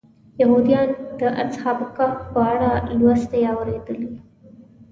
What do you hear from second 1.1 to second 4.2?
د اصحاب کهف په اړه څه لوستي یا اورېدلي.